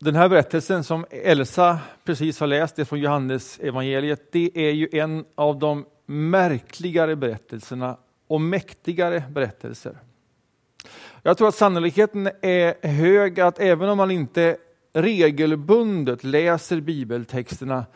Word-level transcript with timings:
Den 0.00 0.14
här 0.14 0.28
berättelsen 0.28 0.84
som 0.84 1.06
Elsa 1.10 1.78
precis 2.04 2.40
har 2.40 2.46
läst 2.46 2.76
det 2.76 2.84
från 2.84 3.00
Johannes 3.00 3.58
evangeliet, 3.58 4.32
det 4.32 4.50
är 4.54 4.70
ju 4.70 4.88
en 4.92 5.24
av 5.34 5.58
de 5.58 5.86
märkligare 6.06 7.16
berättelserna 7.16 7.96
och 8.26 8.40
mäktigare 8.40 9.24
berättelser. 9.30 9.98
Jag 11.22 11.38
tror 11.38 11.48
att 11.48 11.54
sannolikheten 11.54 12.30
är 12.42 12.88
hög 12.88 13.40
att 13.40 13.58
även 13.58 13.88
om 13.88 13.96
man 13.96 14.10
inte 14.10 14.56
regelbundet 14.92 16.24
läser 16.24 16.80
bibeltexterna 16.80 17.86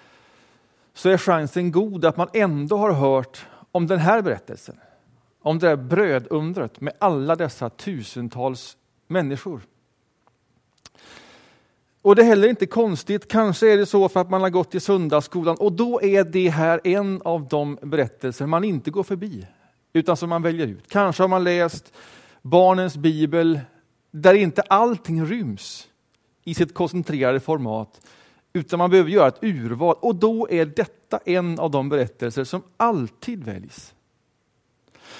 så 0.95 1.09
är 1.09 1.19
chansen 1.19 1.73
god 1.73 2.05
att 2.05 2.17
man 2.17 2.29
ändå 2.33 2.77
har 2.77 2.93
hört 2.93 3.47
om 3.73 3.87
den 3.87 3.99
här 3.99 4.23
berättelsen. 4.23 4.77
Om 5.43 5.59
det 5.59 5.69
där 5.69 5.77
brödundret 5.77 6.81
med 6.81 6.93
alla 6.99 7.37
dessa 7.37 7.71
tusentals 7.71 8.77
människor. 9.07 9.61
Och 12.03 12.17
det 12.17 12.23
är 12.23 12.27
heller 12.27 12.49
inte 12.49 12.67
konstigt, 12.67 13.29
kanske 13.29 13.73
är 13.73 13.77
det 13.77 13.87
så 13.87 14.09
för 14.09 14.21
att 14.21 14.31
man 14.31 14.41
har 14.41 14.51
gått 14.51 14.75
i 14.75 14.81
söndagsskolan 14.81 15.57
och 15.57 15.73
då 15.73 16.03
är 16.03 16.25
det 16.25 16.49
här 16.49 16.81
en 16.85 17.23
av 17.25 17.49
de 17.49 17.79
berättelser 17.83 18.47
man 18.47 18.65
inte 18.65 18.91
går 18.91 19.03
förbi, 19.03 19.47
utan 19.93 20.17
som 20.17 20.29
man 20.29 20.43
väljer 20.43 20.67
ut. 20.67 20.89
Kanske 20.89 21.23
har 21.23 21.29
man 21.29 21.45
läst 21.45 21.93
barnens 22.43 22.97
bibel 22.97 23.61
där 24.11 24.35
inte 24.35 24.63
allting 24.63 25.25
ryms 25.25 25.89
i 26.45 26.55
sitt 26.55 26.75
koncentrerade 26.75 27.41
format, 27.41 28.01
utan 28.53 28.79
man 28.79 28.91
behöver 28.91 29.11
göra 29.11 29.29
ett 29.29 29.43
urval 29.43 29.97
och 30.01 30.15
då 30.15 30.49
är 30.51 30.67
detta 30.67 31.21
en 31.25 31.59
av 31.59 31.71
de 31.71 31.89
berättelser 31.89 32.45
som 32.45 32.63
alltid 32.77 33.45
väljs. 33.45 33.95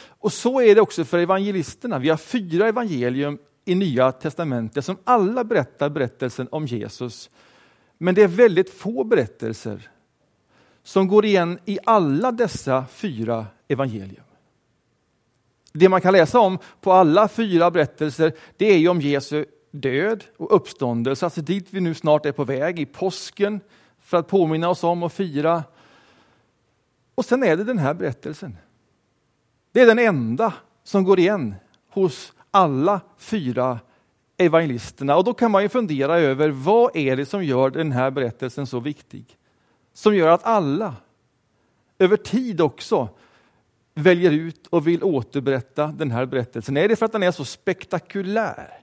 Och 0.05 0.33
så 0.33 0.61
är 0.61 0.75
det 0.75 0.81
också 0.81 1.05
för 1.05 1.19
evangelisterna. 1.19 1.99
Vi 1.99 2.09
har 2.09 2.17
fyra 2.17 2.69
evangelium 2.69 3.39
i 3.65 3.75
Nya 3.75 4.13
testamentet 4.13 4.85
som 4.85 4.97
alla 5.05 5.45
berättar 5.45 5.91
berättelsen 5.91 6.49
om 6.51 6.67
Jesus. 6.67 7.31
Men 7.99 8.15
det 8.15 8.23
är 8.23 8.29
väldigt 8.29 8.71
få 8.71 9.05
berättelser 9.05 9.91
som 10.83 11.09
går 11.09 11.25
igen 11.25 11.59
i 11.65 11.79
alla 11.85 12.33
dessa 12.33 12.87
fyra 12.87 13.47
evangelium. 13.69 14.25
Det 15.73 15.89
man 15.89 16.01
kan 16.01 16.13
läsa 16.13 16.41
om 16.41 16.59
på 16.81 16.93
alla 16.93 17.29
fyra 17.29 17.71
berättelser, 17.71 18.33
det 18.57 18.67
är 18.67 18.79
ju 18.79 18.89
om 18.89 19.01
Jesu 19.01 19.45
död 19.71 20.25
och 20.37 20.57
uppståndelse, 20.57 21.27
alltså 21.27 21.41
dit 21.41 21.67
vi 21.71 21.81
nu 21.81 21.95
snart 21.95 22.27
är 22.27 22.33
på 22.33 22.45
väg, 22.45 22.81
i 22.81 22.87
påsken, 22.87 23.61
för 24.01 24.17
att 24.17 24.29
påminna 24.29 24.69
oss 24.69 24.85
om 24.85 25.03
och 25.03 25.13
fira. 25.13 25.65
Och 27.15 27.25
sen 27.25 27.43
är 27.43 27.57
det 27.57 27.65
den 27.65 27.79
här 27.79 27.95
berättelsen. 27.95 28.57
Det 29.73 29.81
är 29.81 29.87
den 29.87 29.99
enda 29.99 30.55
som 30.85 31.05
går 31.05 31.19
igen 31.19 31.55
hos 31.89 32.33
alla 32.53 33.01
fyra 33.19 33.81
evangelisterna. 34.37 35.17
Och 35.17 35.25
då 35.25 35.35
kan 35.35 35.51
man 35.51 35.63
ju 35.63 35.69
fundera 35.69 36.19
över 36.19 36.49
vad 36.49 36.97
är 36.97 37.17
det 37.17 37.27
som 37.27 37.45
gör 37.45 37.71
den 37.71 37.93
här 37.93 38.11
berättelsen 38.11 38.67
så 38.67 38.81
viktig? 38.81 39.25
Som 39.95 40.17
gör 40.17 40.29
att 40.29 40.45
alla, 40.45 40.95
över 41.99 42.17
tid 42.17 42.61
också, 42.61 43.09
väljer 43.95 44.31
ut 44.31 44.67
och 44.67 44.87
vill 44.87 45.03
återberätta 45.03 45.87
den 45.87 46.11
här 46.11 46.27
berättelsen. 46.27 46.77
Är 46.77 46.89
det 46.89 46.97
för 46.97 47.07
att 47.07 47.13
den 47.13 47.23
är 47.23 47.31
så 47.31 47.45
spektakulär? 47.45 48.83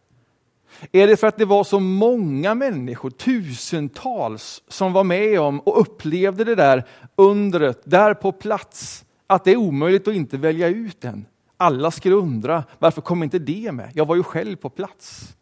Är 0.91 1.07
det 1.07 1.17
för 1.17 1.27
att 1.27 1.37
det 1.37 1.45
var 1.45 1.63
så 1.63 1.79
många 1.79 2.55
människor, 2.55 3.09
tusentals, 3.09 4.63
som 4.67 4.93
var 4.93 5.03
med 5.03 5.39
om 5.39 5.59
och 5.59 5.81
upplevde 5.81 6.43
det 6.43 6.55
där 6.55 6.83
undret 7.15 7.81
där 7.83 8.13
på 8.13 8.31
plats, 8.31 9.05
att 9.27 9.43
det 9.43 9.51
är 9.51 9.55
omöjligt 9.55 10.07
att 10.07 10.13
inte 10.13 10.37
välja 10.37 10.67
ut 10.67 11.01
den? 11.01 11.25
Alla 11.61 11.91
skulle 11.91 12.15
undra, 12.15 12.63
varför 12.79 13.01
kom 13.01 13.23
inte 13.23 13.39
det 13.39 13.71
med? 13.71 13.91
Jag 13.93 14.05
var 14.05 14.15
ju 14.15 14.23
själv 14.23 14.55
på 14.55 14.69
plats. 14.69 15.35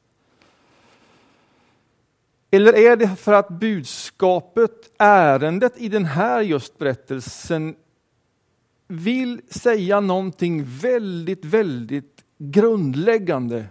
Eller 2.51 2.77
är 2.77 2.95
det 2.95 3.15
för 3.15 3.33
att 3.33 3.49
budskapet, 3.49 4.91
ärendet 4.97 5.77
i 5.77 5.89
den 5.89 6.05
här 6.05 6.41
just 6.41 6.77
berättelsen 6.77 7.75
vill 8.87 9.41
säga 9.49 9.99
någonting 9.99 10.63
väldigt, 10.65 11.45
väldigt 11.45 12.23
grundläggande 12.37 13.65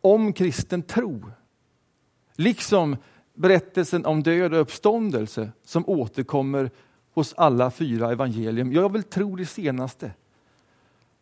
om 0.00 0.32
kristen 0.32 0.82
tro. 0.82 1.30
Liksom 2.36 2.96
berättelsen 3.34 4.06
om 4.06 4.22
död 4.22 4.54
och 4.54 4.60
uppståndelse 4.60 5.52
som 5.64 5.88
återkommer 5.88 6.70
hos 7.14 7.34
alla 7.36 7.70
fyra 7.70 8.12
evangelium. 8.12 8.72
Jag 8.72 8.92
vill 8.92 9.02
tro 9.02 9.36
det 9.36 9.46
senaste. 9.46 10.12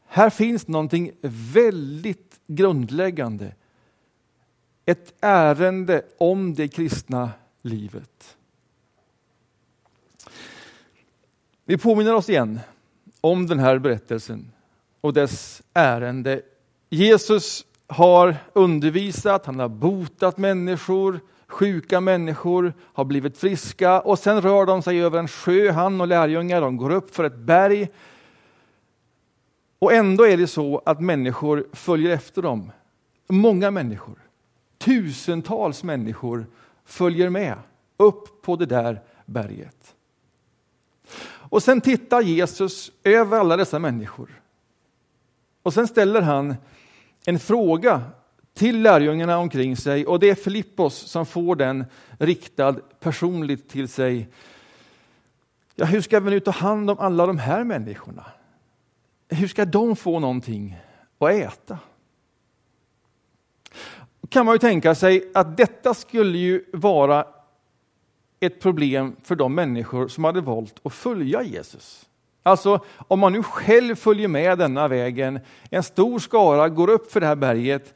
Här 0.09 0.31
finns 0.31 0.69
någonting 0.69 1.13
väldigt 1.53 2.41
grundläggande. 2.47 3.55
Ett 4.85 5.15
ärende 5.21 6.03
om 6.19 6.55
det 6.55 6.69
kristna 6.69 7.31
livet. 7.63 8.37
Vi 11.65 11.79
påminner 11.79 12.15
oss 12.15 12.29
igen 12.29 12.61
om 13.21 13.47
den 13.47 13.59
här 13.59 13.79
berättelsen 13.79 14.53
och 15.01 15.13
dess 15.13 15.63
ärende. 15.75 16.43
Jesus 16.89 17.65
har 17.87 18.37
undervisat, 18.53 19.47
han 19.47 19.59
har 19.59 19.69
botat 19.69 20.39
människor, 20.39 21.21
sjuka 21.47 22.01
människor 22.01 22.73
har 22.83 23.05
blivit 23.05 23.39
friska 23.39 24.01
och 24.01 24.19
sen 24.19 24.41
rör 24.41 24.67
de 24.67 24.83
sig 24.83 25.03
över 25.03 25.19
en 25.19 25.29
sjö, 25.29 25.71
han 25.73 26.01
och 26.01 26.09
lärjungar, 26.09 26.61
de 26.61 26.77
går 26.77 26.91
upp 26.91 27.15
för 27.15 27.25
ett 27.25 27.37
berg. 27.37 27.89
Och 29.78 29.93
ändå 29.93 30.27
är 30.27 30.37
det 30.37 30.47
så 30.47 30.83
att 30.87 31.00
människor 31.00 31.66
följer 31.72 32.11
efter 32.11 32.43
dem. 32.43 32.72
Många 33.28 33.71
människor, 33.71 34.19
tusentals 34.78 35.83
människor 35.83 36.47
följer 36.84 37.31
med 37.31 37.55
upp 37.97 38.43
på 38.43 38.56
det 38.56 38.67
där 38.67 39.00
berget. 39.27 39.94
Och 41.50 41.62
sen 41.62 41.81
tittar 41.81 42.21
Jesus 42.21 42.93
över 43.05 43.38
alla 43.38 43.56
dessa 43.56 43.78
människor. 43.78 44.43
Och 45.62 45.75
sen 45.75 45.88
ställer 45.88 46.22
han 46.22 46.56
en 47.27 47.38
fråga 47.38 48.03
till 48.55 48.83
lärjungarna 48.83 49.38
omkring 49.38 49.77
sig 49.77 50.06
och 50.06 50.21
det 50.21 50.31
är 50.31 50.34
Filippos 50.34 50.94
som 50.94 51.27
får 51.27 51.56
den 51.56 51.84
riktad 52.19 52.72
personligt 53.00 53.69
till 53.69 53.88
sig. 53.88 54.28
Ja, 55.75 55.84
hur 55.84 56.00
ska 56.00 56.21
vi 56.21 56.31
nu 56.31 56.41
ta 56.41 56.50
hand 56.50 56.91
om 56.91 56.99
alla 56.99 57.27
de 57.27 57.38
här 57.38 57.65
människorna? 57.65 58.25
Hur 59.28 59.49
ska 59.49 59.65
de 59.65 59.97
få 59.97 60.19
någonting 60.19 60.77
att 61.19 61.31
äta? 61.31 61.78
kan 64.28 64.47
man 64.47 64.55
ju 64.55 64.59
tänka 64.59 64.94
sig 64.94 65.31
att 65.34 65.56
detta 65.56 65.94
skulle 65.94 66.39
ju 66.39 66.65
vara 66.72 67.25
ett 68.41 68.61
problem 68.61 69.17
för 69.22 69.34
de 69.34 69.55
människor 69.55 70.09
som 70.09 70.25
hade 70.25 70.41
valt 70.41 70.81
att 70.83 70.93
följa 70.93 71.43
Jesus. 71.43 72.09
Alltså 72.43 72.81
om 73.09 73.19
man 73.19 73.33
nu 73.33 73.43
själv 73.43 73.94
följer 73.94 74.28
med 74.28 74.59
denna 74.59 74.88
vägen, 74.88 75.41
en 75.71 75.83
stor 75.83 76.19
skara 76.19 76.69
går 76.69 76.91
upp 76.91 77.12
för 77.12 77.21
det 77.21 77.27
här 77.27 77.37
berget, 77.37 77.94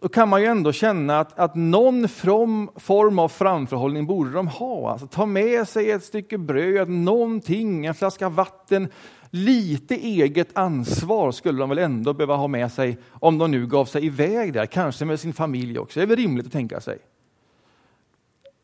då 0.00 0.08
kan 0.08 0.28
man 0.28 0.40
ju 0.40 0.46
ändå 0.46 0.72
känna 0.72 1.20
att, 1.20 1.38
att 1.38 1.54
någon 1.54 2.08
from, 2.08 2.70
form 2.76 3.18
av 3.18 3.28
framförhållning 3.28 4.06
borde 4.06 4.30
de 4.30 4.48
ha. 4.48 4.92
Alltså, 4.92 5.06
ta 5.06 5.26
med 5.26 5.68
sig 5.68 5.90
ett 5.90 6.04
stycke 6.04 6.38
bröd, 6.38 6.88
någonting, 6.88 7.86
en 7.86 7.94
flaska 7.94 8.28
vatten. 8.28 8.88
Lite 9.30 9.94
eget 9.94 10.56
ansvar 10.56 11.32
skulle 11.32 11.58
de 11.58 11.68
väl 11.68 11.78
ändå 11.78 12.12
behöva 12.12 12.36
ha 12.36 12.48
med 12.48 12.72
sig 12.72 12.98
om 13.10 13.38
de 13.38 13.50
nu 13.50 13.66
gav 13.66 13.84
sig 13.84 14.06
iväg 14.06 14.52
där, 14.52 14.66
kanske 14.66 15.04
med 15.04 15.20
sin 15.20 15.32
familj 15.32 15.78
också. 15.78 16.00
Det 16.00 16.04
är 16.04 16.06
väl 16.06 16.16
rimligt 16.16 16.46
att 16.46 16.52
tänka 16.52 16.80
sig. 16.80 16.98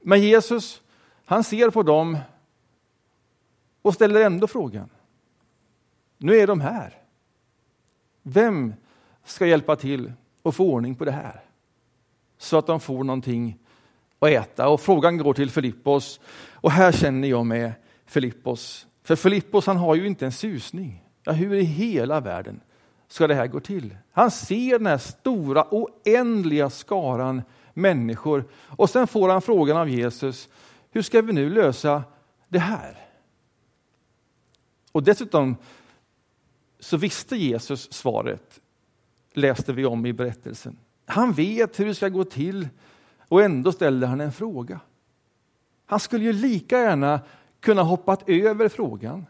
Men 0.03 0.21
Jesus, 0.21 0.83
han 1.25 1.45
ser 1.45 1.71
på 1.71 1.83
dem 1.83 2.19
och 3.83 3.95
ställer 3.95 4.21
ändå 4.21 4.47
frågan. 4.47 4.89
Nu 6.19 6.37
är 6.37 6.47
de 6.47 6.61
här. 6.61 6.95
Vem 8.23 8.75
ska 9.25 9.47
hjälpa 9.47 9.77
till 9.77 10.13
att 10.43 10.55
få 10.55 10.71
ordning 10.73 10.95
på 10.95 11.05
det 11.05 11.13
här? 11.13 11.41
Så 12.39 12.59
att 12.59 12.67
de 12.67 12.81
får 12.81 13.05
någonting 13.05 13.59
att 14.19 14.29
äta. 14.29 14.69
Och 14.69 14.81
frågan 14.81 15.19
går 15.19 15.35
till 15.35 15.51
Filippos. 15.51 16.21
Och 16.53 16.71
här 16.71 16.93
känner 16.93 17.29
jag 17.29 17.47
med 17.47 17.73
Filippos. 18.07 18.87
För 19.07 19.17
Filippos 19.17 19.67
han 19.67 19.77
har 19.77 19.95
ju 19.95 20.07
inte 20.07 20.27
en 20.27 20.33
susning. 20.33 21.05
Ja, 21.25 21.33
hur 21.33 21.55
i 21.55 21.63
hela 21.63 22.21
världen 22.21 22.61
ska 23.09 23.27
det 23.27 23.35
här 23.35 23.47
gå 23.47 23.61
till? 23.61 23.97
Han 24.13 24.31
ser 24.31 24.79
den 24.79 24.87
här 24.87 24.99
stora 24.99 25.67
oändliga 25.71 26.71
skaran 26.71 27.43
människor 27.75 28.45
och 28.53 28.91
sen 28.91 29.07
får 29.07 29.29
han 29.29 29.43
frågan 29.43 29.77
av 29.77 29.89
Jesus. 29.89 30.49
Hur 30.91 31.03
ska 31.03 31.23
vi 31.23 31.33
nu 31.33 31.51
lösa 31.51 32.03
det 32.49 32.59
här? 32.59 32.99
Och 34.93 35.03
dessutom 35.03 35.57
så 36.81 36.97
visste 36.97 37.37
Jesus 37.37 37.93
svaret, 37.93 38.61
läste 39.33 39.73
vi 39.73 39.85
om 39.85 40.07
i 40.07 40.13
berättelsen. 40.13 40.79
Han 41.05 41.33
vet 41.33 41.81
hur 41.81 41.87
det 41.87 41.95
ska 41.95 42.09
gå 42.09 42.25
till 42.25 42.69
och 43.29 43.43
ändå 43.43 43.73
ställer 43.73 44.07
han 44.07 44.21
en 44.21 44.33
fråga. 44.33 44.81
Han 45.87 46.01
skulle 46.01 46.25
ju 46.25 46.33
lika 46.33 46.81
gärna 46.81 47.21
kunna 47.67 47.83
hoppat 47.83 48.29
över 48.29 48.69
frågan 48.69 49.27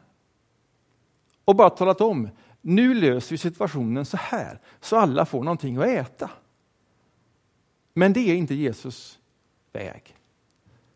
och 1.44 1.56
bara 1.56 1.71
talat 1.71 2.00
om, 2.00 2.29
nu 2.61 2.94
löser 2.94 3.31
vi 3.31 3.38
situationen 3.38 4.05
så 4.05 4.17
här, 4.17 4.61
så 4.81 4.97
alla 4.97 5.27
får 5.27 5.44
någonting 5.44 5.77
att 5.77 5.87
äta. 5.87 6.31
Men 7.94 8.12
det 8.12 8.21
är 8.21 8.35
inte 8.35 8.55
Jesus 8.55 9.19
väg. 9.73 10.17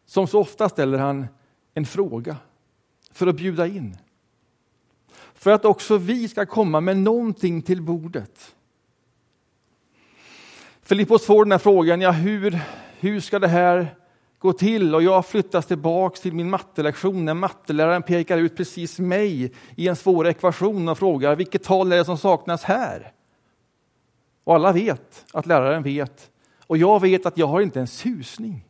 Som 0.06 0.26
så 0.26 0.40
ofta 0.40 0.68
ställer 0.68 0.98
han 0.98 1.26
en 1.74 1.86
fråga 1.86 2.36
för 3.12 3.26
att 3.26 3.36
bjuda 3.36 3.66
in. 3.66 3.96
För 5.34 5.50
att 5.50 5.64
också 5.64 5.98
vi 5.98 6.28
ska 6.28 6.46
komma 6.46 6.80
med 6.80 6.96
någonting 6.96 7.62
till 7.62 7.82
bordet. 7.82 8.54
Filippos 10.82 11.26
får 11.26 11.44
den 11.44 11.52
här 11.52 11.58
frågan, 11.58 12.00
ja 12.00 12.10
hur, 12.10 12.60
hur 12.98 13.20
ska 13.20 13.38
det 13.38 13.48
här 13.48 13.99
gå 14.40 14.52
till? 14.52 14.94
Och 14.94 15.02
jag 15.02 15.26
flyttas 15.26 15.66
tillbaks 15.66 16.20
till 16.20 16.32
min 16.32 16.50
mattelektion 16.50 17.24
när 17.24 17.34
matteläraren 17.34 18.02
pekar 18.02 18.38
ut 18.38 18.56
precis 18.56 18.98
mig 18.98 19.52
i 19.76 19.88
en 19.88 19.96
svår 19.96 20.28
ekvation 20.28 20.88
och 20.88 20.98
frågar 20.98 21.36
vilket 21.36 21.62
tal 21.64 21.92
är 21.92 21.96
det 21.96 22.04
som 22.04 22.18
saknas 22.18 22.62
här? 22.62 23.12
Och 24.44 24.54
alla 24.54 24.72
vet 24.72 25.24
att 25.32 25.46
läraren 25.46 25.82
vet. 25.82 26.30
Och 26.66 26.76
jag 26.76 27.00
vet 27.00 27.26
att 27.26 27.38
jag 27.38 27.46
har 27.46 27.60
inte 27.60 27.80
en 27.80 27.86
susning. 27.86 28.64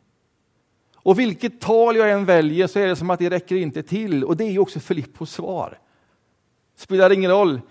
Och 0.95 1.19
vilket 1.19 1.61
tal 1.61 1.95
jag 1.95 2.11
än 2.11 2.25
väljer 2.25 2.67
så 2.67 2.79
är 2.79 2.87
det 2.87 2.95
som 2.95 3.09
att 3.09 3.19
det 3.19 3.29
räcker 3.29 3.55
inte 3.55 3.83
till. 3.83 4.23
Och 4.23 4.37
det 4.37 4.43
är 4.43 4.51
ju 4.51 4.59
också 4.59 4.79
Filippos 4.79 5.31
svar. 5.31 5.79
Spelar 6.75 7.11
ingen 7.11 7.31
roll 7.31 7.61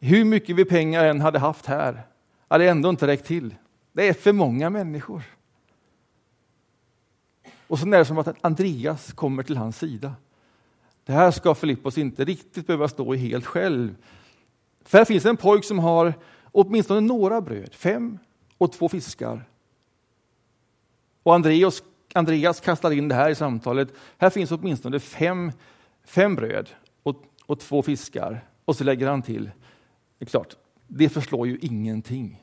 hur 0.00 0.24
mycket 0.24 0.56
vi 0.56 0.64
pengar 0.64 1.04
än 1.04 1.20
hade 1.20 1.38
haft 1.38 1.66
här, 1.66 2.02
hade 2.48 2.68
ändå 2.68 2.88
inte 2.88 3.06
räckt 3.06 3.26
till. 3.26 3.54
Det 3.92 4.08
är 4.08 4.12
för 4.12 4.32
många 4.32 4.70
människor. 4.70 5.22
Och 7.72 7.78
så 7.78 7.86
är 7.86 7.90
det 7.90 8.04
som 8.04 8.18
att 8.18 8.36
Andreas 8.40 9.12
kommer 9.12 9.42
till 9.42 9.56
hans 9.56 9.78
sida. 9.78 10.14
Det 11.04 11.12
här 11.12 11.30
ska 11.30 11.54
Filippos 11.54 11.98
inte 11.98 12.24
riktigt 12.24 12.66
behöva 12.66 12.88
stå 12.88 13.14
i 13.14 13.18
helt 13.18 13.46
själv. 13.46 13.96
För 14.84 14.98
här 14.98 15.04
finns 15.04 15.24
en 15.24 15.36
pojk 15.36 15.64
som 15.64 15.78
har 15.78 16.14
åtminstone 16.44 17.00
några 17.00 17.40
bröd, 17.40 17.74
fem 17.74 18.18
och 18.58 18.72
två 18.72 18.88
fiskar. 18.88 19.48
Och 21.22 21.34
Andreas, 21.34 21.82
Andreas 22.14 22.60
kastar 22.60 22.90
in 22.90 23.08
det 23.08 23.14
här 23.14 23.30
i 23.30 23.34
samtalet. 23.34 23.88
Här 24.18 24.30
finns 24.30 24.52
åtminstone 24.52 25.00
fem, 25.00 25.52
fem 26.04 26.34
bröd 26.34 26.68
och, 27.02 27.24
och 27.46 27.60
två 27.60 27.82
fiskar. 27.82 28.44
Och 28.64 28.76
så 28.76 28.84
lägger 28.84 29.08
han 29.08 29.22
till, 29.22 29.44
det 30.18 30.24
är 30.24 30.26
klart, 30.26 30.56
det 30.86 31.08
förslår 31.08 31.46
ju 31.46 31.58
ingenting. 31.62 32.42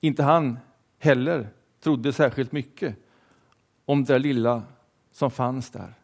Inte 0.00 0.22
han 0.22 0.58
heller 0.98 1.48
trodde 1.80 2.12
särskilt 2.12 2.52
mycket 2.52 2.96
om 3.84 4.04
det 4.04 4.18
lilla 4.18 4.62
som 5.12 5.30
fanns 5.30 5.70
där. 5.70 5.94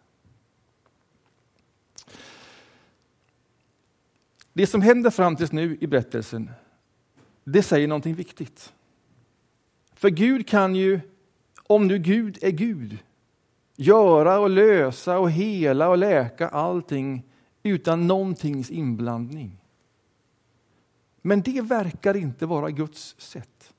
Det 4.53 4.67
som 4.67 4.83
händer 4.83 5.11
fram 5.11 5.37
tills 5.37 5.53
nu 5.53 5.79
i 5.81 5.87
berättelsen, 5.87 6.51
det 7.45 7.63
säger 7.63 7.89
någonting 7.89 8.15
viktigt. 8.15 8.73
För 9.95 10.09
Gud 10.09 10.49
kan 10.49 10.75
ju, 10.75 11.01
om 11.63 11.87
nu 11.87 11.99
Gud 11.99 12.39
är 12.43 12.51
Gud, 12.51 12.99
göra 13.77 14.39
och 14.39 14.51
lösa 14.51 15.19
och 15.19 15.31
hela 15.31 15.89
och 15.89 15.99
läka 15.99 16.49
allting 16.49 17.23
utan 17.63 18.07
någontings 18.07 18.71
inblandning. 18.71 19.61
Men 21.23 21.43
det 21.43 21.61
verkar 21.61 22.17
inte 22.17 22.47
vara 22.47 22.71
Guds 22.71 23.15
sätt. 23.19 23.75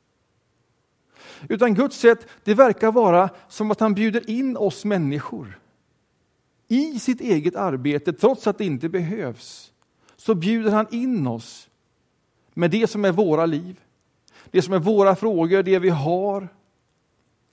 Utan 1.50 1.74
Guds 1.74 1.98
sätt, 1.98 2.28
det 2.44 2.54
verkar 2.54 2.92
vara 2.92 3.30
som 3.48 3.72
att 3.72 3.80
han 3.80 3.94
bjuder 3.94 4.30
in 4.30 4.58
oss 4.58 4.86
människor 4.86 5.60
i 6.68 7.00
sitt 7.00 7.22
eget 7.22 7.56
arbete, 7.56 8.14
trots 8.14 8.48
att 8.48 8.58
det 8.58 8.66
inte 8.66 8.90
behövs. 8.90 9.74
Så 10.16 10.36
bjuder 10.36 10.72
han 10.72 10.88
in 10.92 11.28
oss 11.28 11.70
med 12.54 12.72
det 12.72 12.88
som 12.88 13.06
är 13.06 13.12
våra 13.12 13.46
liv, 13.46 13.80
det 14.52 14.62
som 14.62 14.74
är 14.74 14.80
våra 14.80 15.16
frågor, 15.16 15.64
det 15.64 15.80
vi 15.80 15.90
har. 15.90 16.48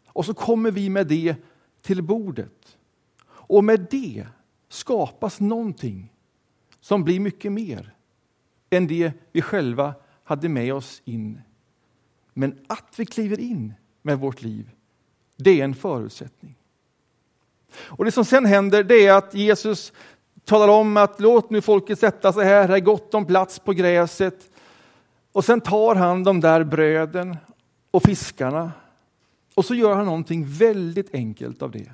Och 0.07 0.25
så 0.25 0.35
kommer 0.35 0.71
vi 0.71 0.91
med 0.91 1.07
det 1.07 1.37
till 1.83 2.03
bordet. 2.03 2.79
Och 3.27 3.65
med 3.65 3.87
det 3.91 4.27
skapas 4.69 5.41
någonting 5.41 6.13
som 6.81 7.05
blir 7.05 7.21
mycket 7.21 7.53
mer 7.53 7.95
än 8.71 8.87
det 8.87 9.13
vi 9.33 9.43
själva 9.43 9.95
hade 10.25 10.49
med 10.49 10.75
oss 10.75 11.03
in. 11.05 11.41
Men 12.39 12.59
att 12.67 12.95
vi 12.97 13.07
kliver 13.07 13.41
in 13.41 13.75
med 14.03 14.19
vårt 14.19 14.43
liv, 14.43 14.71
det 15.37 15.61
är 15.61 15.65
en 15.65 15.75
förutsättning. 15.75 16.55
Och 17.73 18.05
Det 18.05 18.13
som 18.13 18.25
sen 18.25 18.47
händer 18.47 18.85
det 18.85 19.07
är 19.07 19.13
att 19.13 19.35
Jesus 19.35 19.93
talar 20.45 20.69
om 20.69 20.97
att 20.97 21.21
låt 21.21 21.51
nu 21.51 21.61
folket 21.61 21.99
sätta 21.99 22.33
sig 22.33 22.45
här, 22.45 22.69
det 22.69 22.75
är 22.75 22.81
gott 22.81 23.15
om 23.15 23.27
plats 23.27 23.59
på 23.59 23.73
gräset. 23.73 24.51
Och 25.33 25.45
sen 25.45 25.61
tar 25.61 25.95
han 25.95 26.25
de 26.25 26.41
där 26.41 26.65
bröden 26.65 27.37
och 27.91 28.03
fiskarna 28.03 28.73
och 29.55 29.65
så 29.65 29.75
gör 29.75 29.95
han 29.95 30.07
någonting 30.07 30.45
väldigt 30.47 31.15
enkelt 31.15 31.63
av 31.63 31.71
det. 31.71 31.93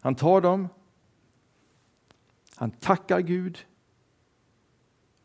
Han 0.00 0.14
tar 0.14 0.40
dem, 0.40 0.68
han 2.54 2.70
tackar 2.70 3.20
Gud 3.20 3.58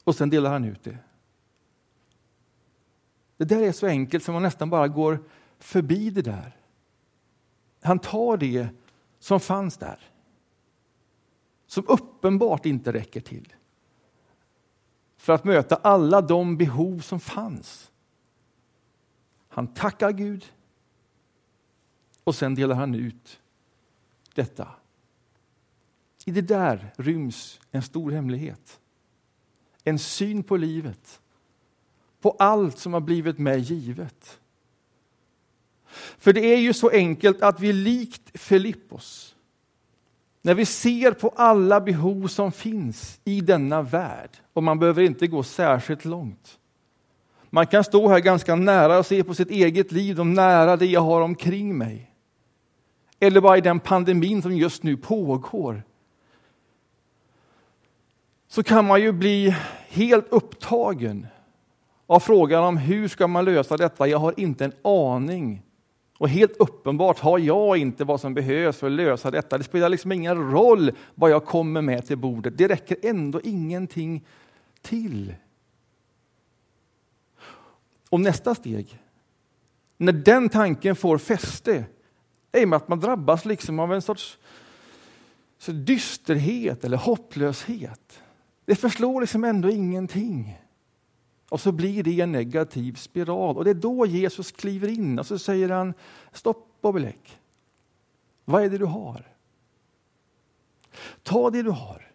och 0.03 0.15
sen 0.15 0.29
delar 0.29 0.51
han 0.51 0.65
ut 0.65 0.83
det. 0.83 0.97
Det 3.43 3.55
där 3.55 3.61
är 3.61 3.71
så 3.71 3.87
enkelt 3.87 4.23
som 4.23 4.33
man 4.33 4.43
nästan 4.43 4.69
bara 4.69 4.87
går 4.87 5.23
förbi 5.59 6.09
det 6.09 6.21
där. 6.21 6.57
Han 7.81 7.99
tar 7.99 8.37
det 8.37 8.67
som 9.19 9.39
fanns 9.39 9.77
där, 9.77 9.99
som 11.67 11.85
uppenbart 11.87 12.65
inte 12.65 12.93
räcker 12.93 13.21
till 13.21 13.53
för 15.17 15.33
att 15.33 15.43
möta 15.43 15.75
alla 15.75 16.21
de 16.21 16.57
behov 16.57 16.99
som 16.99 17.19
fanns. 17.19 17.91
Han 19.47 19.67
tackar 19.67 20.11
Gud 20.11 20.53
och 22.23 22.35
sen 22.35 22.55
delar 22.55 22.75
han 22.75 22.95
ut 22.95 23.41
detta. 24.33 24.67
I 26.25 26.31
det 26.31 26.41
där 26.41 26.93
ryms 26.97 27.59
en 27.71 27.81
stor 27.81 28.11
hemlighet. 28.11 28.79
En 29.83 29.99
syn 29.99 30.43
på 30.43 30.57
livet, 30.57 31.21
på 32.23 32.35
allt 32.39 32.77
som 32.77 32.93
har 32.93 33.01
blivit 33.01 33.39
mig 33.39 33.59
givet. 33.59 34.39
För 36.17 36.33
det 36.33 36.53
är 36.53 36.57
ju 36.57 36.73
så 36.73 36.89
enkelt 36.89 37.41
att 37.41 37.59
vi 37.59 37.73
likt 37.73 38.39
Filippos, 38.39 39.35
när 40.41 40.53
vi 40.53 40.65
ser 40.65 41.11
på 41.11 41.33
alla 41.35 41.81
behov 41.81 42.27
som 42.27 42.51
finns 42.51 43.19
i 43.23 43.41
denna 43.41 43.81
värld, 43.81 44.29
och 44.53 44.63
man 44.63 44.79
behöver 44.79 45.01
inte 45.01 45.27
gå 45.27 45.43
särskilt 45.43 46.05
långt. 46.05 46.59
Man 47.49 47.67
kan 47.67 47.83
stå 47.83 48.09
här 48.09 48.19
ganska 48.19 48.55
nära 48.55 48.97
och 48.97 49.05
se 49.05 49.23
på 49.23 49.33
sitt 49.33 49.51
eget 49.51 49.91
liv, 49.91 50.15
de 50.15 50.33
nära 50.33 50.77
det 50.77 50.85
jag 50.85 51.01
har 51.01 51.21
omkring 51.21 51.77
mig. 51.77 52.11
Eller 53.19 53.41
bara 53.41 53.57
i 53.57 53.61
den 53.61 53.79
pandemin 53.79 54.41
som 54.41 54.57
just 54.57 54.83
nu 54.83 54.97
pågår. 54.97 55.83
Så 58.47 58.63
kan 58.63 58.85
man 58.85 59.01
ju 59.01 59.11
bli 59.11 59.55
helt 59.87 60.27
upptagen 60.29 61.27
av 62.07 62.19
frågan 62.19 62.63
om 62.63 62.77
hur 62.77 63.07
ska 63.07 63.27
man 63.27 63.45
lösa 63.45 63.77
detta? 63.77 64.07
Jag 64.07 64.19
har 64.19 64.39
inte 64.39 64.65
en 64.65 64.73
aning. 64.83 65.61
Och 66.17 66.29
helt 66.29 66.57
uppenbart 66.57 67.19
har 67.19 67.39
jag 67.39 67.77
inte 67.77 68.03
vad 68.03 68.21
som 68.21 68.33
behövs 68.33 68.77
för 68.77 68.87
att 68.87 68.93
lösa 68.93 69.31
detta. 69.31 69.57
Det 69.57 69.63
spelar 69.63 69.89
liksom 69.89 70.11
ingen 70.11 70.51
roll 70.51 70.91
vad 71.15 71.31
jag 71.31 71.45
kommer 71.45 71.81
med 71.81 72.05
till 72.05 72.17
bordet. 72.17 72.57
Det 72.57 72.67
räcker 72.67 72.97
ändå 73.01 73.41
ingenting 73.43 74.25
till. 74.81 75.33
Och 78.09 78.21
nästa 78.21 78.55
steg, 78.55 78.99
när 79.97 80.13
den 80.13 80.49
tanken 80.49 80.95
får 80.95 81.17
fäste, 81.17 81.85
är 82.51 82.65
med 82.65 82.77
att 82.77 82.87
man 82.87 82.99
drabbas 82.99 83.45
liksom 83.45 83.79
av 83.79 83.93
en 83.93 84.01
sorts 84.01 84.37
så 85.57 85.71
dysterhet 85.71 86.83
eller 86.83 86.97
hopplöshet. 86.97 88.21
Det 88.65 88.75
förslår 88.75 89.21
liksom 89.21 89.43
ändå 89.43 89.69
ingenting. 89.69 90.59
Och 91.49 91.61
så 91.61 91.71
blir 91.71 92.03
det 92.03 92.21
en 92.21 92.31
negativ 92.31 92.93
spiral. 92.93 93.57
Och 93.57 93.63
det 93.63 93.69
är 93.69 93.73
då 93.75 94.05
Jesus 94.05 94.51
kliver 94.51 94.87
in 94.87 95.19
och 95.19 95.25
så 95.25 95.39
säger 95.39 95.69
han 95.69 95.93
stopp 96.31 96.77
och 96.81 96.93
belägg. 96.93 97.39
Vad 98.45 98.63
är 98.63 98.69
det 98.69 98.77
du 98.77 98.85
har? 98.85 99.27
Ta 101.23 101.49
det 101.49 101.61
du 101.61 101.69
har. 101.69 102.11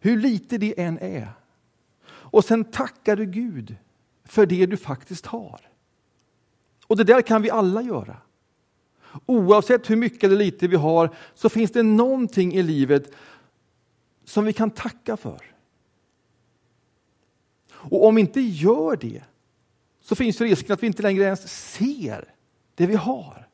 Hur 0.00 0.16
lite 0.16 0.58
det 0.58 0.80
än 0.80 0.98
är. 0.98 1.32
Och 2.06 2.44
sen 2.44 2.64
tackar 2.64 3.16
du 3.16 3.26
Gud 3.26 3.76
för 4.24 4.46
det 4.46 4.66
du 4.66 4.76
faktiskt 4.76 5.26
har. 5.26 5.60
Och 6.86 6.96
det 6.96 7.04
där 7.04 7.22
kan 7.22 7.42
vi 7.42 7.50
alla 7.50 7.82
göra. 7.82 8.16
Oavsett 9.26 9.90
hur 9.90 9.96
mycket 9.96 10.24
eller 10.24 10.36
lite 10.36 10.68
vi 10.68 10.76
har 10.76 11.14
så 11.34 11.48
finns 11.48 11.70
det 11.70 11.82
någonting 11.82 12.54
i 12.54 12.62
livet 12.62 13.12
som 14.24 14.44
vi 14.44 14.52
kan 14.52 14.70
tacka 14.70 15.16
för. 15.16 15.49
Och 17.82 18.06
om 18.06 18.14
vi 18.14 18.20
inte 18.20 18.40
gör 18.40 18.96
det 18.96 19.22
så 20.00 20.14
finns 20.14 20.40
risken 20.40 20.72
att 20.72 20.82
vi 20.82 20.86
inte 20.86 21.02
längre 21.02 21.24
ens 21.24 21.72
ser 21.72 22.34
det 22.74 22.86
vi 22.86 22.94
har. 22.94 23.46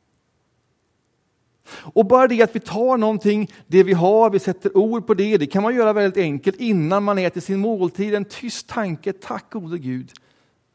Och 1.69 2.05
bara 2.05 2.27
det 2.27 2.41
att 2.41 2.55
vi 2.55 2.59
tar 2.59 2.97
någonting, 2.97 3.51
det 3.67 3.83
vi 3.83 3.93
har, 3.93 4.29
vi 4.29 4.39
sätter 4.39 4.77
ord 4.77 5.07
på 5.07 5.13
det, 5.13 5.37
det 5.37 5.47
kan 5.47 5.63
man 5.63 5.75
göra 5.75 5.93
väldigt 5.93 6.23
enkelt 6.23 6.55
innan 6.55 7.03
man 7.03 7.17
äter 7.17 7.41
sin 7.41 7.59
måltid. 7.59 8.15
En 8.15 8.25
tyst 8.25 8.67
tanke, 8.67 9.13
tack 9.13 9.51
gode 9.51 9.77
Gud 9.77 10.11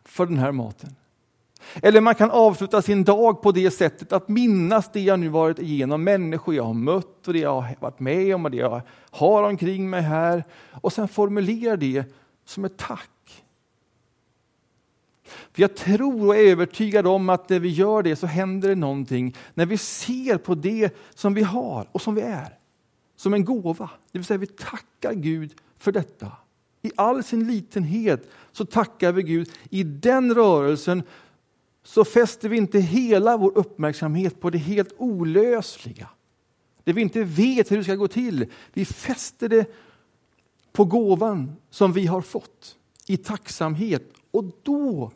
för 0.05 0.27
den 0.27 0.39
här 0.39 0.53
maten. 0.53 0.95
Eller 1.83 2.01
man 2.01 2.15
kan 2.15 2.31
avsluta 2.31 2.83
sin 2.83 3.05
dag 3.05 3.43
på 3.43 3.53
det 3.53 3.71
sättet 3.71 4.13
att 4.13 4.29
minnas 4.29 4.91
det 4.93 5.01
jag 5.01 5.21
nu 5.21 5.29
varit 5.29 5.59
igenom, 5.59 6.05
människor 6.05 6.55
jag 6.55 6.65
har 6.65 6.75
mött 6.75 7.29
och 7.29 7.33
det 7.33 7.39
jag 7.39 7.61
har 7.61 7.77
varit 7.81 8.01
med 8.01 8.35
om 8.35 8.45
och 8.45 8.51
det 8.51 8.57
jag 8.57 8.83
har 9.11 9.43
omkring 9.43 9.91
mig 9.91 10.03
här. 10.03 10.45
Och 10.71 10.93
sen 10.93 11.09
formulera 11.09 11.77
det 11.77 12.05
som 12.45 12.65
ett 12.65 12.77
tack. 12.77 13.09
För 15.53 15.63
jag 15.63 15.77
tror 15.77 16.27
och 16.27 16.37
är 16.37 16.51
övertygad 16.51 17.07
om 17.07 17.29
att 17.29 17.49
när 17.49 17.61
vi 17.61 17.69
gör 17.69 18.03
det 18.03 18.17
så 18.17 18.27
händer 18.27 18.69
det 18.69 18.75
någonting 18.75 19.37
när 19.55 19.67
vi 19.67 19.79
ser 19.79 20.39
på 20.39 20.55
det 20.55 20.97
som 21.15 21.35
vi 21.35 21.43
har 21.43 21.89
och 21.93 22.03
som 22.03 22.15
vi 22.15 22.23
är. 22.23 22.59
Som 23.17 23.35
en 23.35 23.45
gåva. 23.45 23.91
Det 24.13 24.19
vill 24.19 24.27
säga 24.27 24.39
vi 24.39 24.47
tackar 24.47 25.13
Gud 25.13 25.55
för 25.79 25.93
detta. 25.93 26.33
I 26.83 26.91
all 26.97 27.23
sin 27.23 27.47
litenhet 27.47 28.31
så 28.53 28.65
tackar 28.65 29.13
vi 29.13 29.23
Gud. 29.23 29.51
I 29.71 29.83
den 29.83 30.35
rörelsen 30.35 31.03
så 31.85 32.05
fäster 32.05 32.49
vi 32.49 32.57
inte 32.57 32.79
hela 32.79 33.37
vår 33.37 33.59
uppmärksamhet 33.59 34.41
på 34.41 34.51
det 34.51 34.59
helt 34.59 34.95
olösliga. 34.99 36.09
Det 36.85 36.93
vi 36.93 37.03
inte 37.03 37.25
vet 37.25 37.71
hur 37.71 37.77
det 37.77 37.85
ska 37.85 37.95
gå 37.95 38.09
till. 38.09 38.47
Vi 38.73 38.85
fäster 38.85 39.49
det 39.49 39.75
på 40.73 40.85
gåvan 40.85 41.57
som 41.71 41.93
vi 41.93 42.07
har 42.07 42.21
fått 42.21 42.77
i 43.07 43.17
tacksamhet 43.17 44.13
och 44.31 44.45
då 44.63 45.11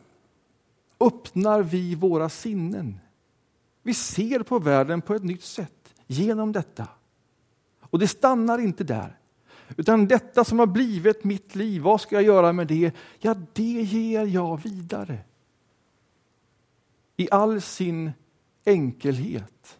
öppnar 0.99 1.61
vi 1.61 1.95
våra 1.95 2.29
sinnen. 2.29 2.99
Vi 3.83 3.93
ser 3.93 4.43
på 4.43 4.59
världen 4.59 5.01
på 5.01 5.13
ett 5.13 5.23
nytt 5.23 5.43
sätt 5.43 5.93
genom 6.07 6.51
detta. 6.51 6.87
Och 7.79 7.99
det 7.99 8.07
stannar 8.07 8.57
inte 8.57 8.83
där. 8.83 9.17
Utan 9.77 10.07
detta 10.07 10.43
som 10.43 10.59
har 10.59 10.65
blivit 10.65 11.23
mitt 11.23 11.55
liv, 11.55 11.81
vad 11.81 12.01
ska 12.01 12.15
jag 12.15 12.23
göra 12.23 12.53
med 12.53 12.67
det? 12.67 12.91
Ja, 13.19 13.35
det 13.53 13.63
ger 13.63 14.25
jag 14.25 14.63
vidare. 14.63 15.19
I 17.17 17.27
all 17.31 17.61
sin 17.61 18.11
enkelhet. 18.65 19.77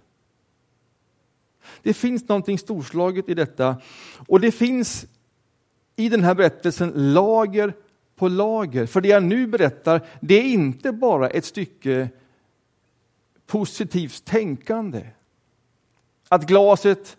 Det 1.82 1.94
finns 1.94 2.28
någonting 2.28 2.60
storslaget 2.60 3.30
i 3.30 3.34
detta 3.34 3.82
och 4.28 4.40
det 4.40 4.52
finns 4.52 5.06
i 5.96 6.10
den 6.10 6.24
här 6.24 6.36
berättelsen 6.36 7.14
lager 7.14 7.74
på 8.18 8.28
lager. 8.28 8.86
För 8.86 9.02
det 9.02 9.08
jag 9.08 9.24
nu 9.24 9.48
berättar, 9.48 10.08
det 10.22 10.36
är 10.36 10.44
inte 10.44 10.92
bara 10.92 11.30
ett 11.30 11.46
stycke 11.46 12.10
positivt 13.46 14.26
tänkande. 14.26 15.08
Att 16.30 16.48
glaset 16.48 17.18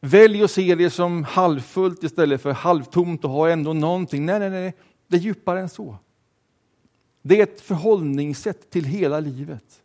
välj 0.00 0.42
att 0.42 0.50
se 0.50 0.74
det 0.74 0.90
som 0.90 1.24
halvfullt 1.24 2.02
istället 2.02 2.42
för 2.42 2.52
halvtomt 2.52 3.24
och 3.24 3.30
ha 3.30 3.50
ändå 3.50 3.72
någonting. 3.72 4.26
Nej, 4.26 4.38
nej, 4.38 4.50
nej, 4.50 4.74
det 5.06 5.16
är 5.16 5.20
djupare 5.20 5.60
än 5.60 5.68
så. 5.68 5.96
Det 7.22 7.38
är 7.38 7.42
ett 7.42 7.60
förhållningssätt 7.60 8.70
till 8.70 8.84
hela 8.84 9.20
livet. 9.20 9.81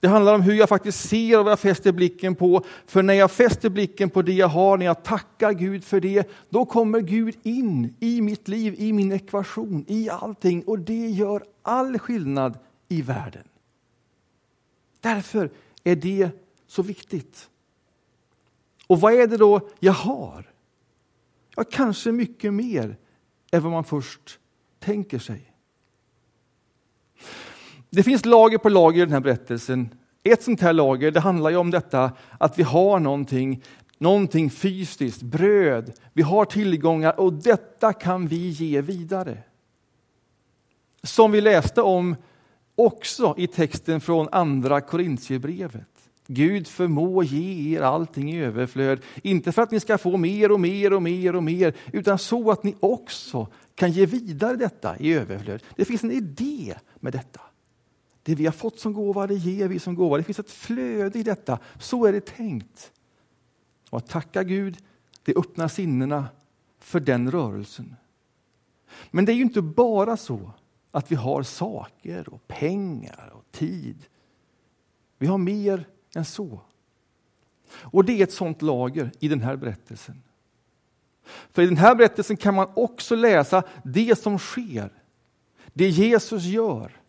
Det 0.00 0.08
handlar 0.08 0.34
om 0.34 0.42
hur 0.42 0.54
jag 0.54 0.68
faktiskt 0.68 1.08
ser 1.08 1.38
och 1.38 1.44
vad 1.44 1.52
jag 1.52 1.60
fäster 1.60 1.92
blicken 1.92 2.34
på. 2.34 2.64
För 2.86 3.02
när 3.02 3.14
jag 3.14 3.30
fäster 3.30 3.70
blicken 3.70 4.10
på 4.10 4.22
det 4.22 4.32
jag 4.32 4.48
har, 4.48 4.78
när 4.78 4.86
jag 4.86 5.02
tackar 5.02 5.52
Gud 5.52 5.84
för 5.84 6.00
det, 6.00 6.30
då 6.48 6.64
kommer 6.64 7.00
Gud 7.00 7.36
in 7.42 7.96
i 8.00 8.20
mitt 8.20 8.48
liv, 8.48 8.74
i 8.78 8.92
min 8.92 9.12
ekvation, 9.12 9.84
i 9.88 10.10
allting. 10.10 10.62
Och 10.62 10.78
det 10.78 11.08
gör 11.08 11.44
all 11.62 11.98
skillnad 11.98 12.58
i 12.88 13.02
världen. 13.02 13.48
Därför 15.00 15.50
är 15.84 15.96
det 15.96 16.30
så 16.66 16.82
viktigt. 16.82 17.48
Och 18.86 19.00
vad 19.00 19.12
är 19.12 19.26
det 19.26 19.36
då 19.36 19.68
jag 19.80 19.92
har? 19.92 20.52
Ja, 21.56 21.64
kanske 21.64 22.12
mycket 22.12 22.54
mer 22.54 22.96
än 23.50 23.62
vad 23.62 23.72
man 23.72 23.84
först 23.84 24.38
tänker 24.78 25.18
sig. 25.18 25.52
Det 27.94 28.02
finns 28.02 28.24
lager 28.24 28.58
på 28.58 28.68
lager 28.68 29.02
i 29.02 29.04
den 29.04 29.12
här 29.12 29.20
berättelsen. 29.20 29.94
Ett 30.22 30.42
sånt 30.42 30.60
här 30.60 30.72
lager 30.72 31.10
det 31.10 31.20
handlar 31.20 31.50
ju 31.50 31.56
om 31.56 31.70
detta 31.70 32.12
att 32.38 32.58
vi 32.58 32.62
har 32.62 33.00
någonting, 33.00 33.62
någonting 33.98 34.50
fysiskt, 34.50 35.22
bröd. 35.22 35.92
Vi 36.12 36.22
har 36.22 36.44
tillgångar 36.44 37.20
och 37.20 37.32
detta 37.32 37.92
kan 37.92 38.26
vi 38.26 38.48
ge 38.48 38.80
vidare. 38.80 39.38
Som 41.02 41.32
vi 41.32 41.40
läste 41.40 41.82
om 41.82 42.16
också 42.76 43.34
i 43.38 43.46
texten 43.46 44.00
från 44.00 44.28
andra 44.32 44.80
Korintierbrevet. 44.80 45.88
Gud 46.26 46.68
förmå 46.68 47.22
ge 47.22 47.76
er 47.76 47.82
allting 47.82 48.32
i 48.32 48.44
överflöd, 48.44 49.00
inte 49.22 49.52
för 49.52 49.62
att 49.62 49.70
ni 49.70 49.80
ska 49.80 49.98
få 49.98 50.16
mer 50.16 50.52
och 50.52 50.60
mer 50.60 50.92
och 50.92 51.02
mer 51.02 51.36
och 51.36 51.42
mer, 51.42 51.74
utan 51.92 52.18
så 52.18 52.50
att 52.50 52.62
ni 52.62 52.74
också 52.80 53.46
kan 53.74 53.92
ge 53.92 54.06
vidare 54.06 54.56
detta 54.56 54.96
i 54.98 55.14
överflöd. 55.14 55.62
Det 55.76 55.84
finns 55.84 56.04
en 56.04 56.12
idé 56.12 56.74
med 57.00 57.12
detta. 57.12 57.40
Det 58.22 58.34
vi 58.34 58.44
har 58.44 58.52
fått 58.52 58.80
som 58.80 58.92
gåva, 58.92 59.26
det 59.26 59.34
ger 59.34 59.68
vi 59.68 59.78
som 59.78 59.94
gåva. 59.94 60.16
Det 60.16 60.22
finns 60.22 60.38
ett 60.38 60.50
flöde 60.50 61.18
i 61.18 61.22
detta. 61.22 61.58
Så 61.78 62.06
är 62.06 62.12
det 62.12 62.26
tänkt. 62.26 62.92
Och 63.90 63.98
att 63.98 64.08
tacka 64.08 64.42
Gud, 64.42 64.76
det 65.22 65.36
öppnar 65.36 65.68
sinnena 65.68 66.28
för 66.78 67.00
den 67.00 67.30
rörelsen. 67.30 67.96
Men 69.10 69.24
det 69.24 69.32
är 69.32 69.34
ju 69.34 69.42
inte 69.42 69.62
bara 69.62 70.16
så 70.16 70.52
att 70.90 71.12
vi 71.12 71.16
har 71.16 71.42
saker 71.42 72.34
och 72.34 72.48
pengar 72.48 73.32
och 73.34 73.52
tid. 73.52 74.06
Vi 75.18 75.26
har 75.26 75.38
mer 75.38 75.88
än 76.14 76.24
så. 76.24 76.60
Och 77.74 78.04
det 78.04 78.12
är 78.12 78.22
ett 78.22 78.32
sånt 78.32 78.62
lager 78.62 79.12
i 79.18 79.28
den 79.28 79.40
här 79.40 79.56
berättelsen. 79.56 80.22
För 81.24 81.62
i 81.62 81.66
den 81.66 81.76
här 81.76 81.94
berättelsen 81.94 82.36
kan 82.36 82.54
man 82.54 82.72
också 82.74 83.14
läsa 83.14 83.62
det 83.84 84.18
som 84.18 84.38
sker. 84.38 84.92
Det 85.72 85.88
Jesus 85.88 86.44
gör 86.44 87.01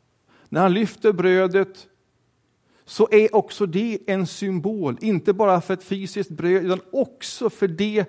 när 0.54 0.62
han 0.62 0.74
lyfter 0.74 1.14
brödet 1.14 1.88
så 2.86 3.08
är 3.12 3.36
också 3.36 3.66
det 3.66 4.00
en 4.08 4.28
symbol, 4.28 4.98
inte 5.02 5.34
bara 5.34 5.62
för 5.62 5.74
ett 5.74 5.84
fysiskt 5.84 6.30
bröd 6.30 6.66
utan 6.66 6.82
också 6.92 7.50
för 7.50 7.68
det 7.68 8.06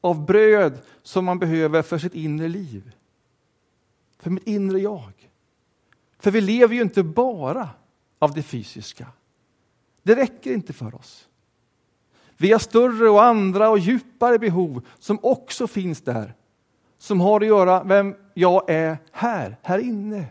av 0.00 0.26
bröd 0.26 0.78
som 1.02 1.24
man 1.24 1.38
behöver 1.38 1.82
för 1.82 1.98
sitt 1.98 2.14
inre 2.14 2.48
liv. 2.48 2.92
För 4.18 4.30
mitt 4.30 4.46
inre 4.46 4.80
jag. 4.80 5.12
För 6.18 6.30
vi 6.30 6.40
lever 6.40 6.74
ju 6.74 6.82
inte 6.82 7.02
bara 7.02 7.70
av 8.18 8.34
det 8.34 8.42
fysiska. 8.42 9.06
Det 10.02 10.14
räcker 10.14 10.52
inte 10.52 10.72
för 10.72 10.94
oss. 10.94 11.28
Vi 12.36 12.52
har 12.52 12.58
större 12.58 13.10
och 13.10 13.24
andra 13.24 13.70
och 13.70 13.78
djupare 13.78 14.38
behov 14.38 14.86
som 14.98 15.18
också 15.22 15.66
finns 15.66 16.02
där. 16.02 16.34
Som 16.98 17.20
har 17.20 17.40
att 17.40 17.46
göra 17.46 17.84
med 17.84 18.04
vem 18.04 18.14
jag 18.34 18.70
är 18.70 18.98
här, 19.12 19.56
här 19.62 19.78
inne. 19.78 20.26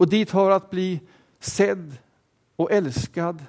Och 0.00 0.08
dit 0.08 0.30
hör 0.30 0.50
att 0.50 0.70
bli 0.70 1.00
sedd 1.40 1.98
och 2.56 2.72
älskad. 2.72 3.44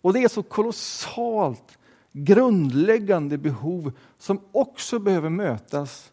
Och 0.00 0.12
det 0.12 0.24
är 0.24 0.28
så 0.28 0.42
kolossalt 0.42 1.78
grundläggande 2.12 3.38
behov 3.38 3.92
som 4.18 4.40
också 4.52 4.98
behöver 4.98 5.28
mötas 5.28 6.12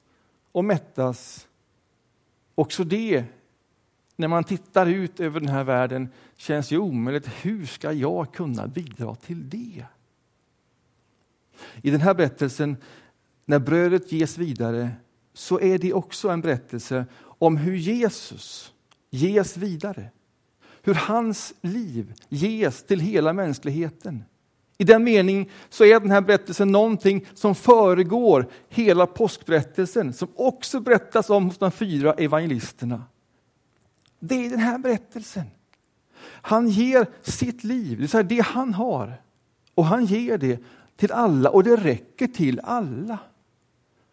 och 0.51 0.65
mättas. 0.65 1.47
Också 2.55 2.83
det, 2.83 3.23
när 4.15 4.27
man 4.27 4.43
tittar 4.43 4.85
ut 4.85 5.19
över 5.19 5.39
den 5.39 5.49
här 5.49 5.63
världen, 5.63 6.09
känns 6.35 6.71
ju 6.71 6.77
omöjligt. 6.77 7.27
Hur 7.27 7.65
ska 7.65 7.91
jag 7.91 8.33
kunna 8.33 8.67
bidra 8.67 9.15
till 9.15 9.49
det? 9.49 9.85
I 11.81 11.91
den 11.91 12.01
här 12.01 12.13
berättelsen, 12.13 12.77
när 13.45 13.59
brödet 13.59 14.11
ges 14.11 14.37
vidare, 14.37 14.91
så 15.33 15.59
är 15.59 15.77
det 15.77 15.93
också 15.93 16.29
en 16.29 16.41
berättelse 16.41 17.05
om 17.21 17.57
hur 17.57 17.75
Jesus 17.75 18.73
ges 19.09 19.57
vidare. 19.57 20.09
Hur 20.81 20.93
hans 20.93 21.53
liv 21.61 22.13
ges 22.29 22.83
till 22.83 22.99
hela 22.99 23.33
mänskligheten. 23.33 24.23
I 24.77 24.83
den 24.83 25.03
mening 25.03 25.49
så 25.69 25.85
är 25.85 25.99
den 25.99 26.11
här 26.11 26.21
berättelsen 26.21 26.71
någonting 26.71 27.25
som 27.33 27.55
föregår 27.55 28.47
hela 28.69 29.07
påskberättelsen, 29.07 30.13
som 30.13 30.27
också 30.35 30.79
berättas 30.79 31.29
om 31.29 31.45
hos 31.45 31.57
de 31.57 31.71
fyra 31.71 32.13
evangelisterna. 32.13 33.03
Det 34.19 34.45
är 34.45 34.49
den 34.49 34.59
här 34.59 34.77
berättelsen. 34.77 35.45
Han 36.21 36.69
ger 36.69 37.07
sitt 37.21 37.63
liv, 37.63 37.99
det 37.99 38.13
är 38.13 38.23
det 38.23 38.41
han 38.41 38.73
har, 38.73 39.21
och 39.75 39.85
han 39.85 40.05
ger 40.05 40.37
det 40.37 40.59
till 40.95 41.11
alla 41.11 41.49
och 41.49 41.63
det 41.63 41.75
räcker 41.75 42.27
till 42.27 42.59
alla. 42.63 43.17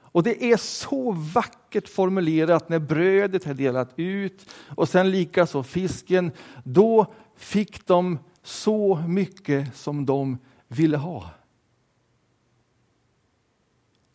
Och 0.00 0.22
det 0.22 0.52
är 0.52 0.56
så 0.56 1.12
vackert 1.12 1.65
formulerat 1.84 2.68
när 2.68 2.78
brödet 2.78 3.44
har 3.44 3.54
delat 3.54 3.92
ut 3.96 4.50
och 4.76 4.88
sen 4.88 5.10
likaså 5.10 5.62
fisken. 5.62 6.32
Då 6.64 7.14
fick 7.36 7.86
de 7.86 8.18
så 8.42 8.96
mycket 8.96 9.76
som 9.76 10.06
de 10.06 10.38
ville 10.68 10.96
ha. 10.96 11.30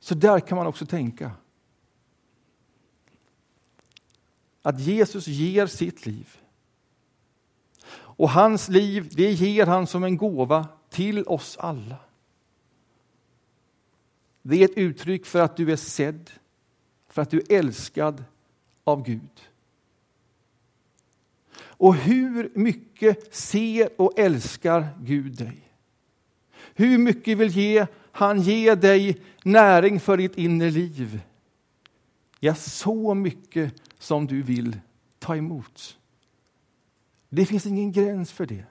Så 0.02 0.16
där 0.16 0.40
kan 0.40 0.58
man 0.58 0.68
också 0.68 0.86
tänka. 0.86 1.32
Att 4.62 4.80
Jesus 4.80 5.28
ger 5.28 5.68
sitt 5.68 6.06
liv. 6.06 6.38
Och 7.94 8.30
hans 8.30 8.70
liv, 8.70 9.10
det 9.16 9.32
ger 9.32 9.66
han 9.66 9.88
som 9.88 10.04
en 10.04 10.18
gåva 10.18 10.68
till 10.90 11.24
oss 11.28 11.58
alla. 11.58 11.98
Det 14.42 14.56
är 14.56 14.66
ett 14.66 14.78
uttryck 14.78 15.26
för 15.26 15.40
att 15.40 15.58
du 15.58 15.72
är 15.72 15.76
sedd, 15.76 16.32
för 17.12 17.22
att 17.22 17.30
du 17.30 17.38
är 17.38 17.58
älskad 17.58 18.24
av 18.84 19.04
Gud. 19.04 19.50
Och 21.62 21.96
hur 21.96 22.52
mycket 22.56 23.36
ser 23.36 24.02
och 24.02 24.20
älskar 24.20 24.88
Gud 25.00 25.38
dig? 25.38 25.58
Hur 26.76 26.98
mycket 26.98 27.38
vill 27.38 27.50
ge, 27.50 27.88
han 28.12 28.42
ge 28.42 28.76
dig 28.76 29.22
näring 29.44 30.00
för 30.00 30.18
ditt 30.18 30.38
inre 30.38 30.70
liv? 30.70 31.22
Ja, 32.40 32.56
så 32.56 33.14
mycket 33.14 33.74
som 34.00 34.28
du 34.28 34.42
vill 34.42 34.80
ta 35.20 35.36
emot. 35.36 35.98
Det 37.30 37.46
finns 37.46 37.66
ingen 37.66 37.92
gräns 37.92 38.32
för 38.32 38.46
det. 38.46 38.66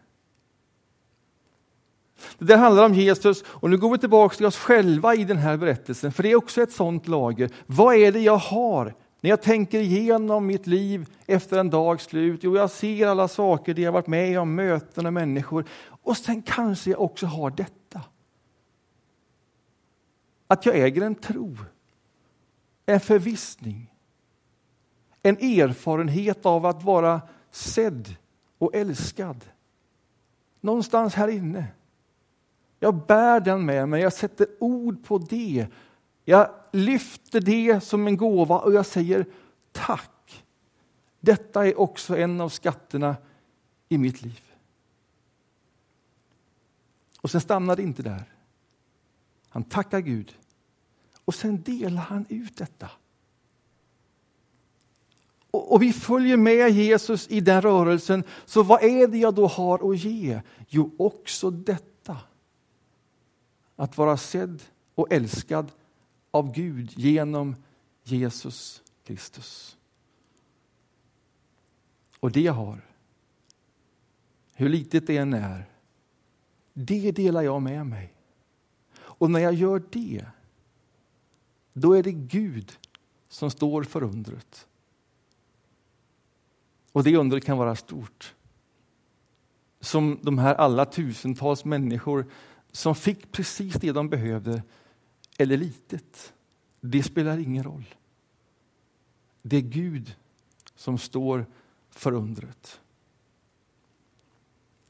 Det 2.38 2.44
där 2.44 2.56
handlar 2.56 2.84
om 2.84 2.94
Jesus 2.94 3.44
och 3.46 3.70
nu 3.70 3.76
går 3.76 3.90
vi 3.90 3.98
tillbaka 3.98 4.36
till 4.36 4.46
oss 4.46 4.56
själva 4.56 5.14
i 5.14 5.24
den 5.24 5.38
här 5.38 5.56
berättelsen, 5.56 6.12
för 6.12 6.22
det 6.22 6.30
är 6.30 6.36
också 6.36 6.62
ett 6.62 6.72
sånt 6.72 7.08
lager. 7.08 7.50
Vad 7.66 7.94
är 7.94 8.12
det 8.12 8.20
jag 8.20 8.36
har 8.36 8.94
när 9.20 9.30
jag 9.30 9.42
tänker 9.42 9.80
igenom 9.80 10.46
mitt 10.46 10.66
liv 10.66 11.06
efter 11.26 11.58
en 11.58 11.70
dags 11.70 12.04
slut? 12.04 12.40
Jo, 12.42 12.56
jag 12.56 12.70
ser 12.70 13.06
alla 13.06 13.28
saker 13.28 13.74
det 13.74 13.82
jag 13.82 13.92
varit 13.92 14.06
med 14.06 14.40
om, 14.40 14.54
möten 14.54 15.06
och 15.06 15.12
människor. 15.12 15.64
Och 16.02 16.16
sen 16.16 16.42
kanske 16.42 16.90
jag 16.90 17.00
också 17.00 17.26
har 17.26 17.50
detta. 17.50 18.00
Att 20.46 20.66
jag 20.66 20.78
äger 20.78 21.02
en 21.02 21.14
tro, 21.14 21.56
en 22.86 23.00
förvissning, 23.00 23.94
en 25.22 25.36
erfarenhet 25.36 26.46
av 26.46 26.66
att 26.66 26.82
vara 26.82 27.20
sedd 27.50 28.14
och 28.58 28.74
älskad. 28.74 29.44
Någonstans 30.60 31.14
här 31.14 31.28
inne. 31.28 31.66
Jag 32.82 33.06
bär 33.06 33.40
den 33.40 33.64
med 33.66 33.88
mig, 33.88 34.02
jag 34.02 34.12
sätter 34.12 34.46
ord 34.60 35.04
på 35.04 35.18
det. 35.18 35.66
Jag 36.24 36.50
lyfter 36.72 37.40
det 37.40 37.80
som 37.80 38.06
en 38.06 38.16
gåva 38.16 38.58
och 38.58 38.72
jag 38.72 38.86
säger 38.86 39.26
tack. 39.72 40.44
Detta 41.20 41.66
är 41.66 41.80
också 41.80 42.16
en 42.16 42.40
av 42.40 42.48
skatterna 42.48 43.16
i 43.88 43.98
mitt 43.98 44.22
liv. 44.22 44.40
Och 47.20 47.30
sen 47.30 47.40
stannar 47.40 47.76
det 47.76 47.82
inte 47.82 48.02
där. 48.02 48.24
Han 49.48 49.64
tackar 49.64 50.00
Gud 50.00 50.34
och 51.24 51.34
sen 51.34 51.62
delar 51.62 52.02
han 52.02 52.26
ut 52.28 52.56
detta. 52.56 52.90
Och, 55.50 55.72
och 55.72 55.82
vi 55.82 55.92
följer 55.92 56.36
med 56.36 56.70
Jesus 56.70 57.28
i 57.28 57.40
den 57.40 57.62
rörelsen. 57.62 58.24
Så 58.44 58.62
vad 58.62 58.82
är 58.82 59.06
det 59.06 59.18
jag 59.18 59.34
då 59.34 59.46
har 59.46 59.90
att 59.90 59.98
ge? 59.98 60.40
Jo, 60.68 60.94
också 60.98 61.50
detta. 61.50 61.84
Att 63.80 63.98
vara 63.98 64.16
sedd 64.16 64.62
och 64.94 65.12
älskad 65.12 65.72
av 66.30 66.52
Gud 66.52 66.92
genom 66.98 67.56
Jesus 68.02 68.82
Kristus. 69.04 69.76
Och 72.20 72.32
det 72.32 72.40
jag 72.40 72.52
har, 72.52 72.80
hur 74.54 74.68
litet 74.68 75.06
det 75.06 75.16
än 75.16 75.34
är, 75.34 75.64
det 76.72 77.12
delar 77.12 77.42
jag 77.42 77.62
med 77.62 77.86
mig. 77.86 78.12
Och 78.98 79.30
när 79.30 79.40
jag 79.40 79.54
gör 79.54 79.82
det, 79.90 80.26
då 81.72 81.92
är 81.92 82.02
det 82.02 82.12
Gud 82.12 82.72
som 83.28 83.50
står 83.50 83.82
för 83.82 84.02
undret. 84.02 84.66
Och 86.92 87.04
det 87.04 87.16
undret 87.16 87.44
kan 87.44 87.58
vara 87.58 87.76
stort. 87.76 88.34
Som 89.80 90.18
de 90.22 90.38
här 90.38 90.54
alla 90.54 90.84
tusentals 90.84 91.64
människor 91.64 92.26
som 92.72 92.94
fick 92.94 93.32
precis 93.32 93.74
det 93.74 93.92
de 93.92 94.08
behövde, 94.08 94.62
eller 95.38 95.56
litet. 95.56 96.34
Det 96.80 97.02
spelar 97.02 97.38
ingen 97.38 97.64
roll. 97.64 97.94
Det 99.42 99.56
är 99.56 99.60
Gud 99.60 100.16
som 100.74 100.98
står 100.98 101.46
för 101.90 102.12
undret. 102.12 102.80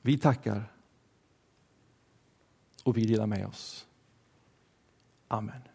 Vi 0.02 0.18
tackar 0.18 0.72
och 2.84 2.96
vi 2.96 3.04
delar 3.04 3.26
med 3.26 3.46
oss. 3.46 3.86
Amen. 5.28 5.69